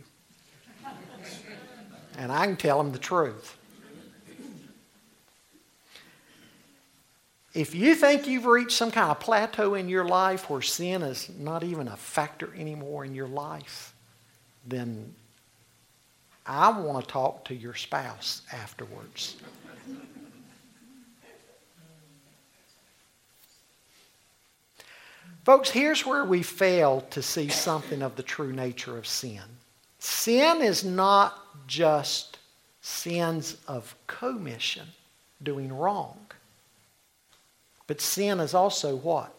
[2.17, 3.57] and I can tell him the truth.
[7.53, 11.29] If you think you've reached some kind of plateau in your life where sin is
[11.37, 13.93] not even a factor anymore in your life,
[14.67, 15.13] then
[16.45, 19.35] I want to talk to your spouse afterwards.
[25.49, 29.41] Folks, here's where we fail to see something of the true nature of sin.
[29.97, 32.37] Sin is not just
[32.81, 34.85] sins of commission,
[35.41, 36.19] doing wrong.
[37.87, 39.33] But sin is also what?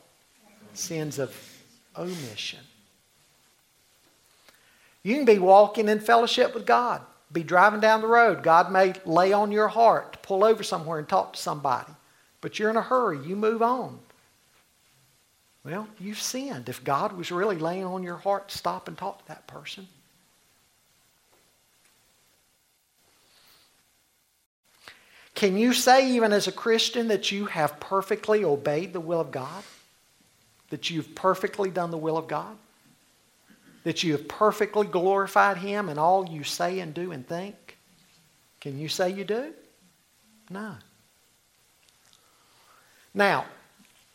[0.74, 1.32] Sins of
[1.96, 2.58] omission.
[5.04, 8.42] You can be walking in fellowship with God, be driving down the road.
[8.42, 11.92] God may lay on your heart to pull over somewhere and talk to somebody,
[12.40, 13.24] but you're in a hurry.
[13.24, 14.00] You move on.
[15.64, 16.68] Well, you've sinned.
[16.68, 19.86] If God was really laying on your heart, stop and talk to that person.
[25.34, 29.30] Can you say, even as a Christian, that you have perfectly obeyed the will of
[29.30, 29.62] God?
[30.70, 32.56] That you've perfectly done the will of God?
[33.84, 37.78] That you have perfectly glorified Him in all you say and do and think?
[38.60, 39.54] Can you say you do?
[40.50, 40.74] No.
[43.14, 43.46] Now,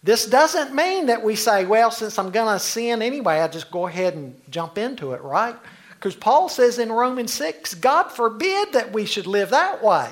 [0.05, 3.71] this doesn't mean that we say, well, since I'm going to sin anyway, I just
[3.71, 5.55] go ahead and jump into it, right?
[5.89, 10.11] Because Paul says in Romans 6, God forbid that we should live that way.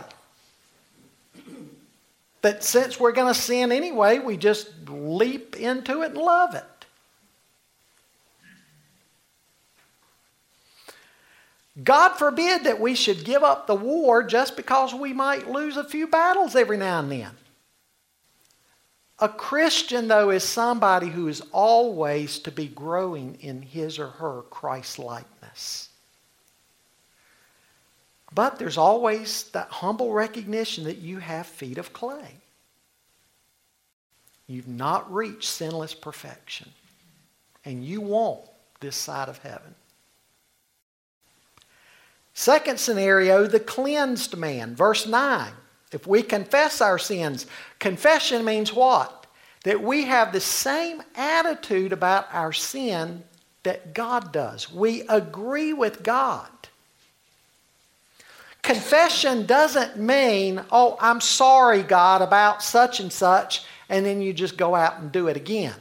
[2.41, 6.63] That since we're going to sin anyway, we just leap into it and love it.
[11.84, 15.84] God forbid that we should give up the war just because we might lose a
[15.84, 17.29] few battles every now and then.
[19.23, 24.41] A Christian, though, is somebody who is always to be growing in his or her
[24.49, 25.88] Christ likeness.
[28.36, 32.36] But there's always that humble recognition that you have feet of clay.
[34.45, 36.71] You've not reached sinless perfection.
[37.63, 38.41] And you won't
[38.81, 39.73] this side of heaven.
[42.33, 44.75] Second scenario, the cleansed man.
[44.75, 45.53] Verse 9.
[45.93, 47.45] If we confess our sins,
[47.79, 49.27] confession means what?
[49.63, 53.23] That we have the same attitude about our sin
[53.63, 54.71] that God does.
[54.71, 56.49] We agree with God.
[58.62, 64.58] Confession doesn't mean, oh, I'm sorry, God, about such and such, and then you just
[64.58, 65.75] go out and do it again.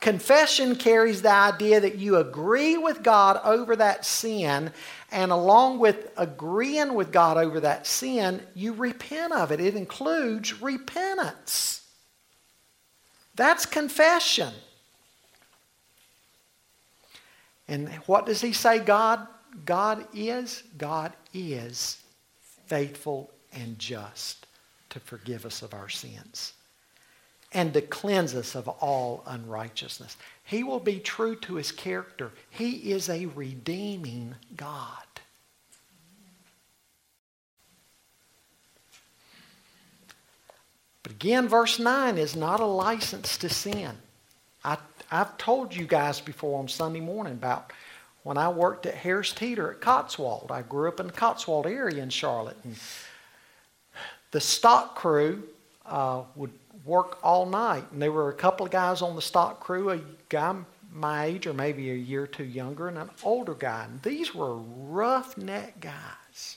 [0.00, 4.72] Confession carries the idea that you agree with God over that sin,
[5.12, 9.60] and along with agreeing with God over that sin, you repent of it.
[9.60, 11.86] It includes repentance.
[13.34, 14.54] That's confession.
[17.68, 19.26] And what does he say God
[19.64, 20.62] God is?
[20.78, 22.02] God is
[22.66, 24.46] faithful and just
[24.90, 26.54] to forgive us of our sins
[27.52, 30.16] and to cleanse us of all unrighteousness.
[30.44, 32.32] He will be true to his character.
[32.48, 35.04] He is a redeeming God.
[41.02, 43.92] But again, verse 9 is not a license to sin.
[44.64, 44.76] I,
[45.10, 47.72] I've told you guys before on Sunday morning about
[48.22, 50.50] when I worked at Harris Teeter at Cotswold.
[50.52, 52.58] I grew up in the Cotswold area in Charlotte.
[52.64, 52.76] And
[54.30, 55.44] the stock crew
[55.86, 56.52] uh, would
[56.84, 57.84] work all night.
[57.92, 60.56] And there were a couple of guys on the stock crew, a guy
[60.92, 63.84] my age or maybe a year or two younger, and an older guy.
[63.84, 66.56] And these were roughneck guys.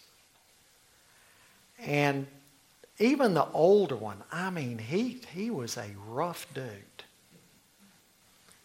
[1.79, 2.27] And
[2.99, 6.65] even the older one, I mean, he, he was a rough dude.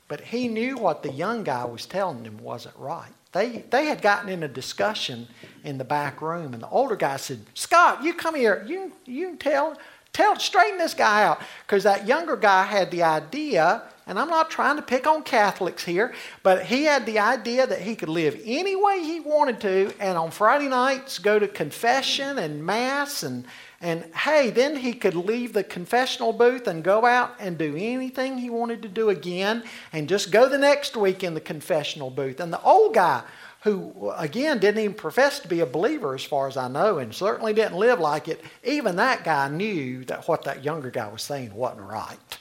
[0.07, 3.13] But he knew what the young guy was telling him wasn't right.
[3.33, 5.29] They, they had gotten in a discussion
[5.63, 8.65] in the back room, and the older guy said, Scott, you come here.
[8.67, 9.77] You, you tell,
[10.13, 11.41] tell, straighten this guy out.
[11.67, 15.85] Because that younger guy had the idea, and I'm not trying to pick on Catholics
[15.85, 19.93] here, but he had the idea that he could live any way he wanted to,
[20.01, 23.45] and on Friday nights go to confession and Mass and
[23.81, 28.39] and hey, then he could leave the confessional booth and go out and do anything
[28.39, 32.41] he wanted to do again and just go the next week in the confessional booth.
[32.41, 33.23] And the old guy,
[33.63, 37.15] who again didn't even profess to be a believer as far as I know and
[37.15, 41.23] certainly didn't live like it, even that guy knew that what that younger guy was
[41.23, 42.39] saying wasn't right.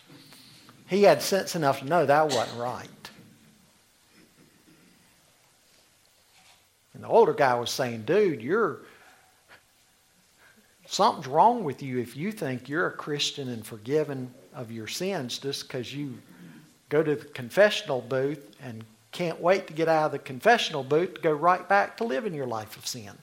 [0.88, 2.88] He had sense enough to know that wasn't right.
[6.94, 8.80] And the older guy was saying, dude, you're
[10.90, 15.38] Something's wrong with you if you think you're a Christian and forgiven of your sins
[15.38, 16.18] just because you
[16.88, 21.16] go to the confessional booth and can't wait to get out of the confessional booth
[21.16, 23.18] to go right back to living your life of sin.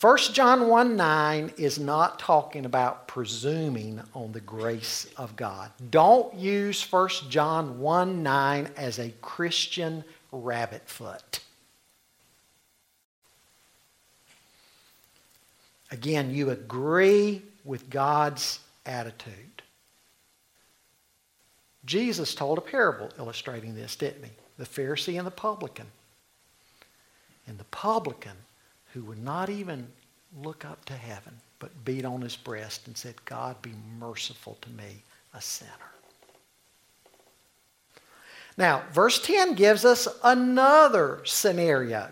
[0.00, 5.70] 1 John 1 9 is not talking about presuming on the grace of God.
[5.90, 11.40] Don't use 1 John 1 9 as a Christian rabbit foot.
[15.90, 19.45] Again, you agree with God's attitude.
[21.86, 24.30] Jesus told a parable illustrating this, didn't he?
[24.58, 25.86] The Pharisee and the publican.
[27.46, 28.36] And the publican,
[28.92, 29.86] who would not even
[30.42, 34.70] look up to heaven, but beat on his breast and said, God, be merciful to
[34.70, 35.70] me, a sinner.
[38.58, 42.08] Now, verse 10 gives us another scenario.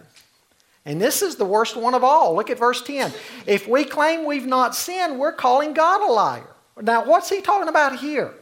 [0.87, 2.37] And this is the worst one of all.
[2.37, 3.13] Look at verse 10.
[3.47, 6.47] If we claim we've not sinned, we're calling God a liar.
[6.81, 8.35] Now, what's he talking about here?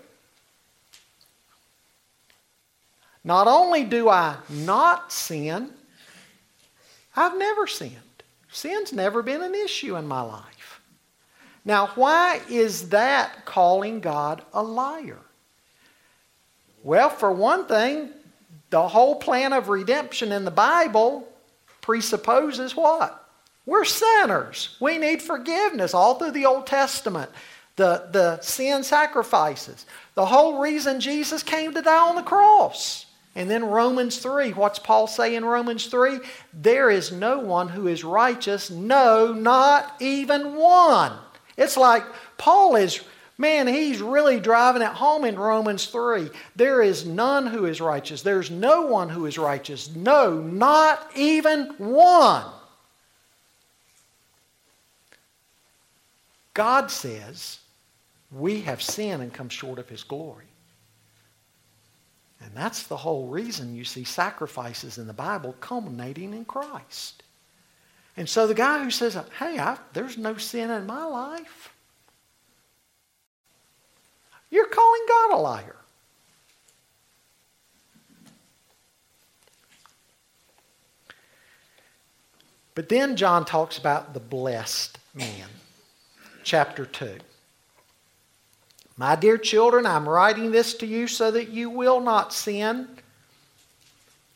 [3.24, 5.70] Not only do I not sin,
[7.14, 7.96] I've never sinned.
[8.50, 10.80] Sin's never been an issue in my life.
[11.64, 15.20] Now, why is that calling God a liar?
[16.82, 18.10] Well, for one thing,
[18.70, 21.28] the whole plan of redemption in the Bible
[21.80, 23.18] presupposes what?
[23.64, 24.76] We're sinners.
[24.80, 27.30] We need forgiveness all through the Old Testament.
[27.76, 29.86] The, the sin sacrifices.
[30.14, 33.06] The whole reason Jesus came to die on the cross.
[33.34, 36.18] And then Romans 3, what's Paul say in Romans 3?
[36.52, 41.16] There is no one who is righteous, no, not even one.
[41.56, 42.04] It's like
[42.36, 43.00] Paul is
[43.38, 46.30] Man, he's really driving it home in Romans 3.
[46.54, 48.22] There is none who is righteous.
[48.22, 49.94] There's no one who is righteous.
[49.96, 52.44] No, not even one.
[56.54, 57.58] God says
[58.30, 60.51] we have sinned and come short of his glory.
[62.52, 67.22] And that's the whole reason you see sacrifices in the Bible culminating in Christ.
[68.14, 71.72] And so the guy who says, hey, I, there's no sin in my life,
[74.50, 75.76] you're calling God a liar.
[82.74, 85.48] But then John talks about the blessed man.
[86.44, 87.16] Chapter 2.
[88.96, 92.88] My dear children, I'm writing this to you so that you will not sin.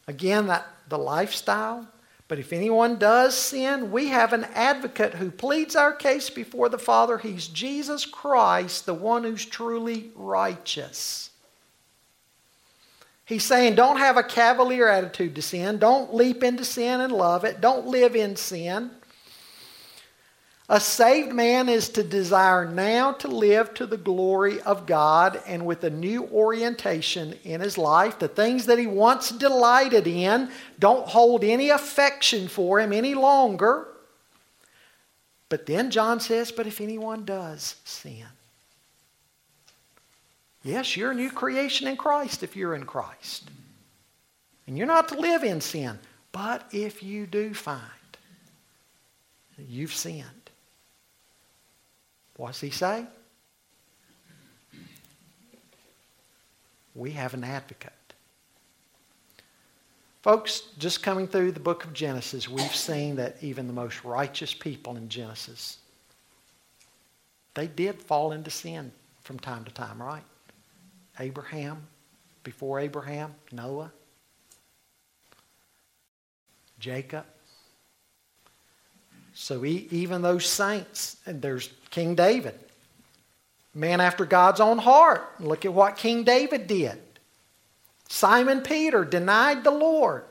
[0.09, 1.87] Again, that the lifestyle,
[2.29, 6.79] but if anyone does sin, we have an advocate who pleads our case before the
[6.79, 7.19] Father.
[7.19, 11.31] He's Jesus Christ, the one who's truly righteous.
[13.25, 15.79] He's saying, don't have a cavalier attitude to sin.
[15.79, 17.61] Don't leap into sin and love it.
[17.61, 18.91] Don't live in sin.
[20.69, 25.65] A saved man is to desire now to live to the glory of God and
[25.65, 28.19] with a new orientation in his life.
[28.19, 30.51] The things that he once delighted in
[30.81, 33.87] don't hold any affection for him any longer.
[35.49, 38.27] But then John says, But if anyone does sin,
[40.65, 43.51] yes, you're a new creation in Christ if you're in Christ.
[44.67, 46.01] And you're not to live in sin.
[46.33, 47.81] But if you do find
[49.59, 50.36] you've sinned,
[52.37, 53.05] What's he say?
[56.95, 57.93] We have an advocate.
[60.23, 64.53] Folks, just coming through the book of Genesis, we've seen that even the most righteous
[64.53, 65.79] people in Genesis,
[67.55, 68.91] they did fall into sin
[69.23, 70.25] from time to time, right?
[71.21, 71.87] Abraham,
[72.43, 73.93] before Abraham, Noah,
[76.79, 77.25] Jacob.
[79.39, 82.59] So even those saints, and there's King David.
[83.75, 85.39] Man after God's own heart.
[85.39, 86.99] Look at what King David did.
[88.09, 90.25] Simon Peter denied the Lord.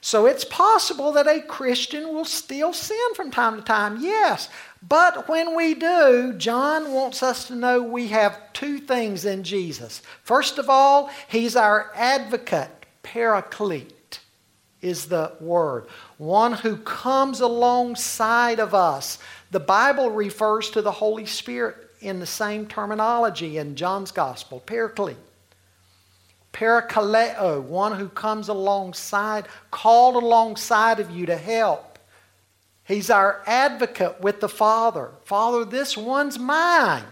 [0.00, 4.48] So it's possible that a Christian will still sin from time to time, yes.
[4.86, 10.02] But when we do, John wants us to know we have two things in Jesus.
[10.24, 13.94] First of all, he's our advocate, paraclete
[14.82, 15.86] is the word,
[16.18, 19.18] one who comes alongside of us.
[19.50, 25.16] The Bible refers to the Holy Spirit in the same terminology in John's Gospel, paraclete.
[26.52, 31.98] Parakaleo, one who comes alongside, called alongside of you to help.
[32.84, 35.10] He's our advocate with the Father.
[35.24, 37.04] Father, this one's mine.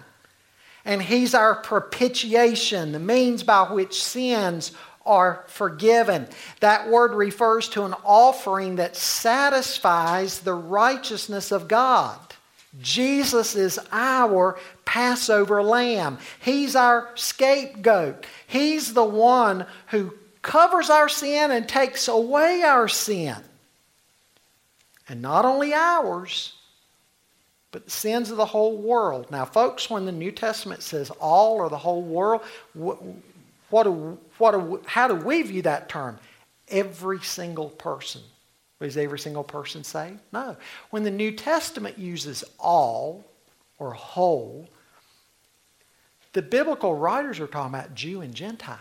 [0.84, 4.72] And He's our propitiation, the means by which sins
[5.10, 6.28] are forgiven.
[6.60, 12.18] That word refers to an offering that satisfies the righteousness of God.
[12.80, 16.18] Jesus is our Passover lamb.
[16.40, 18.24] He's our scapegoat.
[18.46, 23.36] He's the one who covers our sin and takes away our sin.
[25.08, 26.54] And not only ours,
[27.72, 29.30] but the sins of the whole world.
[29.30, 32.42] Now, folks, when the New Testament says all or the whole world,
[33.70, 36.18] what, do, what do, how do we view that term?
[36.68, 38.22] Every single person.
[38.80, 40.20] Is every single person saved?
[40.32, 40.56] No.
[40.88, 43.26] When the New Testament uses all
[43.78, 44.68] or whole,
[46.32, 48.78] the biblical writers are talking about Jew and Gentile.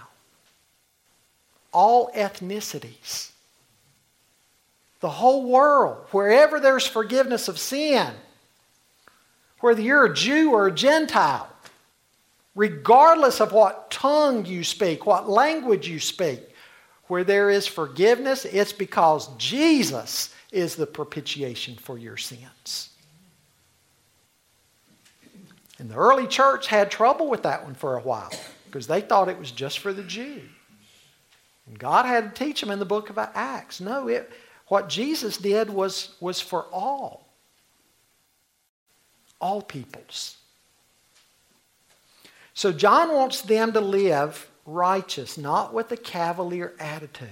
[1.73, 3.31] All ethnicities.
[5.01, 8.13] The whole world, wherever there's forgiveness of sin,
[9.59, 11.48] whether you're a Jew or a Gentile,
[12.55, 16.41] regardless of what tongue you speak, what language you speak,
[17.07, 22.89] where there is forgiveness, it's because Jesus is the propitiation for your sins.
[25.79, 28.31] And the early church had trouble with that one for a while
[28.65, 30.41] because they thought it was just for the Jew.
[31.67, 33.79] And God had to teach them in the book of Acts.
[33.79, 34.29] No, it,
[34.67, 37.27] what Jesus did was, was for all.
[39.39, 40.38] All peoples.
[42.59, 47.29] So John wants them to live righteous, not with a cavalier attitude.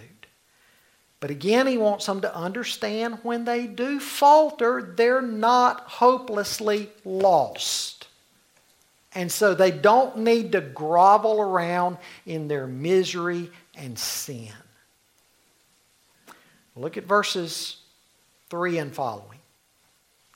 [1.19, 8.07] But again, he wants them to understand when they do falter, they're not hopelessly lost.
[9.13, 14.53] And so they don't need to grovel around in their misery and sin.
[16.73, 17.81] Look at verses
[18.49, 19.39] 3 and following.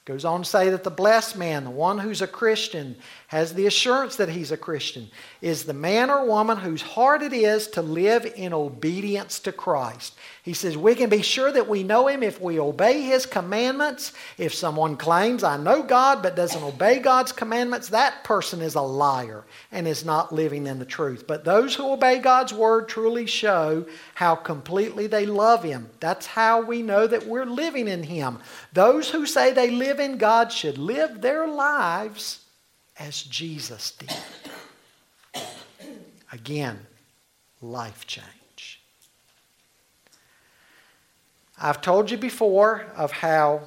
[0.03, 2.97] Goes on to say that the blessed man, the one who's a Christian,
[3.31, 5.09] has the assurance that he's a Christian,
[5.41, 10.15] is the man or woman whose heart it is to live in obedience to Christ.
[10.43, 14.11] He says, We can be sure that we know him if we obey his commandments.
[14.37, 18.81] If someone claims, I know God, but doesn't obey God's commandments, that person is a
[18.81, 21.25] liar and is not living in the truth.
[21.25, 25.89] But those who obey God's word truly show how completely they love him.
[26.01, 28.39] That's how we know that we're living in him.
[28.73, 32.40] Those who say they live in God should live their lives
[33.01, 34.13] as Jesus did.
[36.31, 36.79] Again,
[37.61, 38.81] life change.
[41.59, 43.61] I've told you before of how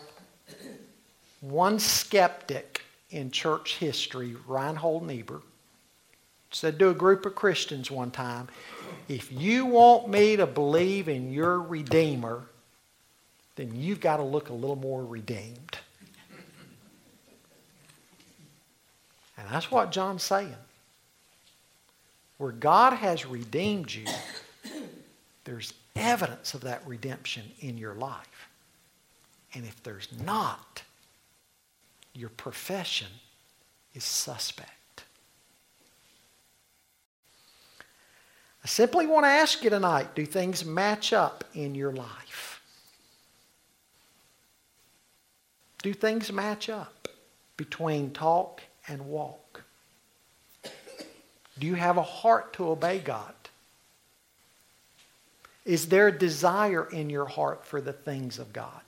[1.40, 5.42] one skeptic in church history, Reinhold Niebuhr,
[6.50, 8.48] said to a group of Christians one time,
[9.08, 12.44] if you want me to believe in your Redeemer,
[13.56, 15.78] then you've got to look a little more redeemed.
[19.44, 20.54] And that's what John's saying.
[22.38, 24.06] Where God has redeemed you,
[25.44, 28.48] there's evidence of that redemption in your life.
[29.52, 30.82] And if there's not,
[32.14, 33.08] your profession
[33.94, 35.04] is suspect.
[38.64, 42.62] I simply want to ask you tonight do things match up in your life?
[45.82, 47.08] Do things match up
[47.58, 49.62] between talk and walk?
[51.58, 53.34] Do you have a heart to obey God?
[55.64, 58.82] Is there a desire in your heart for the things of God?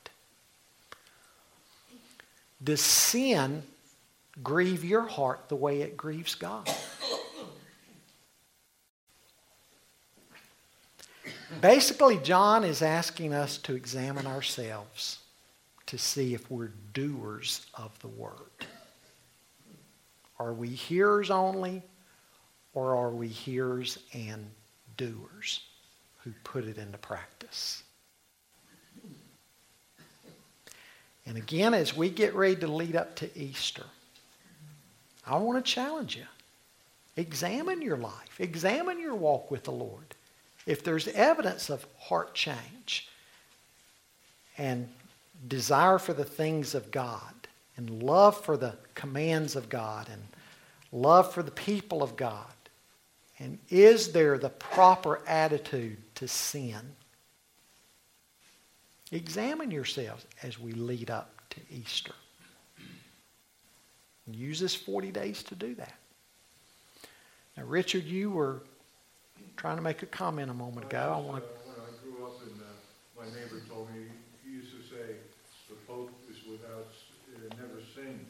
[2.62, 3.62] Does sin
[4.42, 6.68] grieve your heart the way it grieves God?
[11.61, 15.20] Basically, John is asking us to examine ourselves
[15.86, 18.66] to see if we're doers of the word.
[20.39, 21.82] Are we hearers only,
[22.74, 24.51] or are we hearers and
[24.97, 25.62] doers
[26.18, 27.82] who put it into practice?
[31.26, 33.84] And again, as we get ready to lead up to Easter,
[35.26, 36.26] I want to challenge you.
[37.16, 40.14] Examine your life, examine your walk with the Lord.
[40.66, 43.09] If there's evidence of heart change
[44.59, 44.89] and
[45.49, 47.36] desire for the things of God,
[47.77, 50.22] and love for the commands of God, and
[50.93, 52.47] love for the people of God,
[53.39, 56.81] and is there the proper attitude to sin?
[59.12, 62.12] Examine yourselves as we lead up to Easter.
[64.33, 65.95] Use this 40 days to do that.
[67.57, 68.62] Now, Richard, you were
[69.57, 71.12] trying to make a comment a moment ago.
[71.14, 71.51] I want to.
[71.70, 72.66] When I grew up, in uh,
[73.22, 74.03] my neighbor told me,
[74.45, 75.14] he used to say,
[75.68, 78.27] the Pope is without, s- uh, never sinned.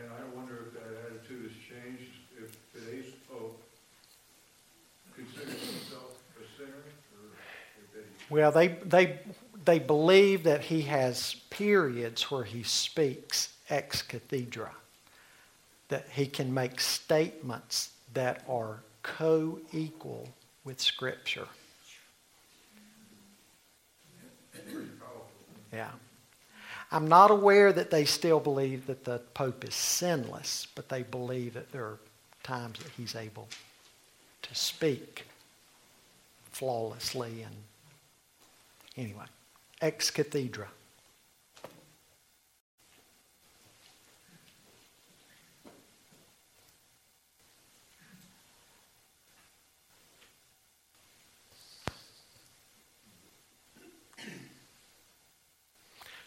[0.00, 2.10] And I wonder if that attitude has changed,
[2.40, 3.60] if today's Pope
[5.14, 6.82] considers himself a sinner,
[7.20, 7.36] or
[7.76, 9.18] if that he Well, they, they,
[9.62, 14.70] they believe that he has periods where he speaks ex cathedra,
[15.88, 20.30] that he can make statements that are co equal
[20.64, 21.46] with Scripture.
[25.70, 25.90] Yeah.
[26.90, 31.52] I'm not aware that they still believe that the Pope is sinless, but they believe
[31.52, 31.98] that there are
[32.42, 33.48] times that he's able
[34.40, 35.26] to speak
[36.50, 37.54] flawlessly and
[38.96, 39.24] Anyway,
[39.80, 40.68] ex cathedra.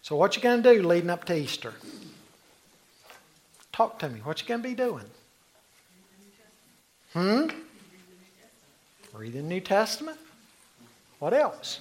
[0.02, 1.74] So what you going to do leading up to Easter?
[3.72, 4.20] Talk to me.
[4.20, 5.06] What you going to be doing?
[7.14, 7.48] Hmm?
[9.14, 10.20] Read the New Testament.
[11.18, 11.80] What else?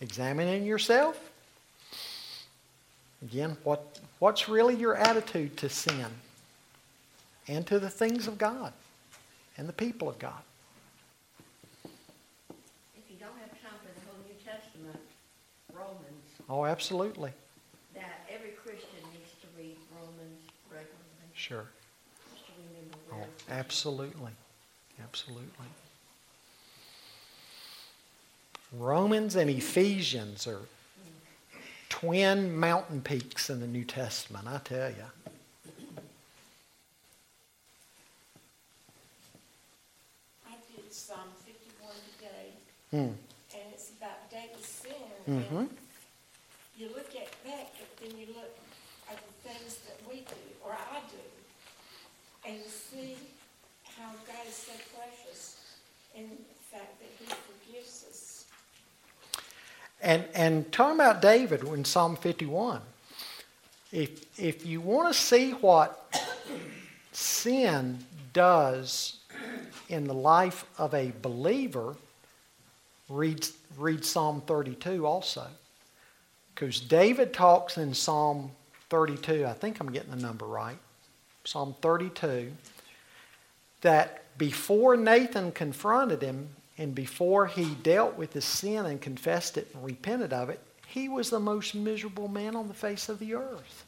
[0.00, 1.18] Examining yourself.
[3.22, 6.06] Again, what, what's really your attitude to sin
[7.48, 8.72] and to the things of God
[9.56, 10.42] and the people of God?
[12.94, 14.98] If you don't have time for the whole New Testament,
[15.74, 17.32] Romans, Oh, absolutely.
[17.94, 20.40] that every Christian needs to read Romans
[20.70, 21.66] regularly, Sure.
[22.34, 24.32] just to remember Oh, absolutely.
[25.02, 25.66] Absolutely.
[28.78, 30.60] Romans and Ephesians are
[31.88, 34.96] twin mountain peaks in the New Testament, I tell you.
[40.46, 42.52] I did Psalm fifty-one today,
[42.90, 43.16] Hmm.
[43.56, 44.92] and it's about David's sin.
[45.26, 45.56] Mm-hmm.
[45.56, 45.70] And
[46.76, 48.58] you look at that, but then you look
[49.10, 51.24] at the things that we do, or I do,
[52.46, 53.16] and you see
[53.96, 55.56] how God is so precious
[56.14, 58.32] in the fact that he forgives us.
[60.06, 62.80] And, and talking about David in Psalm 51,
[63.90, 66.14] if, if you want to see what
[67.10, 67.98] sin
[68.32, 69.16] does
[69.88, 71.96] in the life of a believer,
[73.08, 75.48] read, read Psalm 32 also.
[76.54, 78.52] Because David talks in Psalm
[78.90, 80.78] 32, I think I'm getting the number right,
[81.42, 82.52] Psalm 32,
[83.80, 89.68] that before Nathan confronted him and before he dealt with his sin and confessed it
[89.72, 93.34] and repented of it, he was the most miserable man on the face of the
[93.34, 93.84] earth.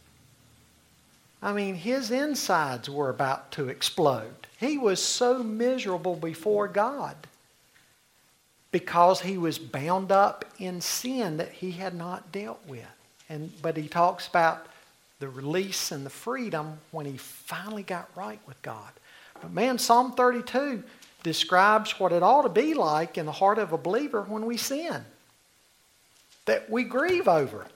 [1.42, 4.46] I mean, his insides were about to explode.
[4.58, 7.16] He was so miserable before God
[8.72, 12.84] because he was bound up in sin that he had not dealt with.
[13.28, 14.66] And, but he talks about
[15.20, 18.90] the release and the freedom when he finally got right with God.
[19.40, 20.82] But man, Psalm 32
[21.28, 24.56] describes what it ought to be like in the heart of a believer when we
[24.56, 25.04] sin.
[26.46, 27.66] That we grieve over.